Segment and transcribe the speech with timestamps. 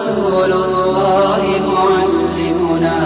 [0.00, 1.42] ورسول الله
[1.74, 2.98] معلمنا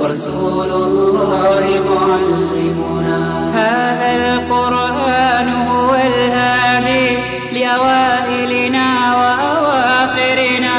[0.00, 3.18] ورسول الله معلمنا.
[3.54, 7.08] هذا القرآن هو الهادي
[7.52, 8.88] لأوائلنا
[9.20, 10.76] وأواخرنا.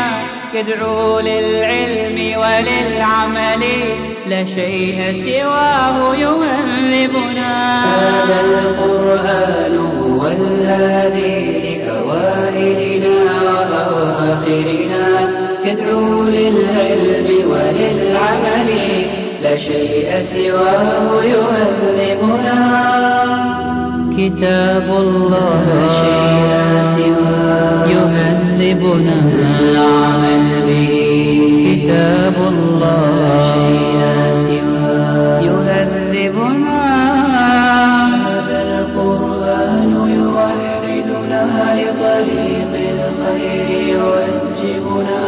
[0.54, 3.64] يدعو للعلم وللعمل
[4.28, 7.54] لا شيء سواه يهذبنا
[7.86, 13.16] هذا القرآن هو الهادي لأوائلنا
[13.72, 15.06] وأواخرنا.
[15.66, 18.70] يدعو للعلم وللعمل
[19.44, 22.60] لا شيء سواه يهذبنا.
[24.18, 26.50] كتاب الله لا شيء
[26.96, 29.16] سواه يهذبنا.
[29.60, 30.92] العمل به.
[31.68, 33.96] كتاب الله لا شيء
[34.46, 36.80] سواه يهذبنا.
[38.28, 41.42] هذا القرآن يوحدنا
[41.80, 45.24] لطريق الخير يوجهنا.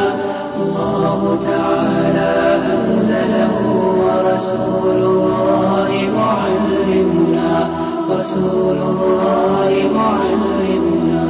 [1.18, 2.32] الله تعالى
[2.78, 3.54] أنزله
[4.02, 7.70] ورسول الله معلمنا
[8.10, 11.24] رسول الله معلمنا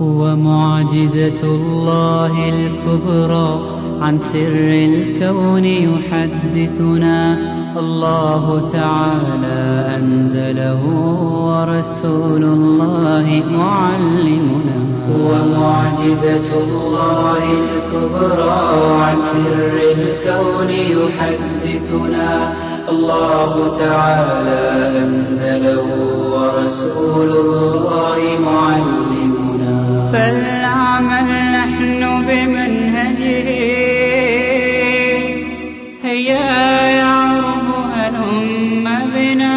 [0.00, 3.60] هو معجزة الله الكبرى
[4.00, 7.38] عن سر الكون يحدثنا.
[7.78, 9.60] الله تعالى
[9.96, 10.82] أنزله
[11.48, 14.85] ورسول الله معلمنا
[15.26, 18.58] هو معجزة الله الكبرى
[19.02, 22.52] عن سر الكون يحدثنا.
[22.88, 24.62] الله تعالى
[24.98, 25.88] أنزله
[26.34, 29.76] ورسول الله معلمنا.
[30.12, 31.28] فلنعمل
[31.58, 33.48] نحن بمنهجه.
[36.04, 38.84] هيا يعرب هلم
[39.14, 39.56] بنا.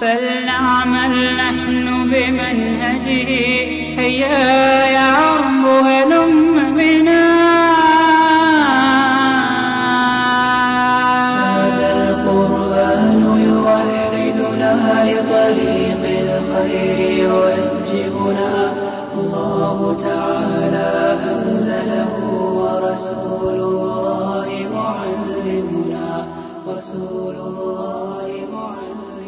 [0.00, 3.47] فلنعمل نحن بمنهجه.
[4.08, 6.32] هيا يعرب هلم
[6.76, 7.28] بنا
[11.50, 13.12] هذا القرآن
[13.48, 14.72] يوحدنا
[15.08, 18.52] لطريق الخير يوجهنا
[19.18, 20.90] الله تعالى
[21.32, 22.12] أنزله
[22.60, 26.08] ورسول الله معلمنا.
[26.66, 29.27] ورسول الله معلمنا.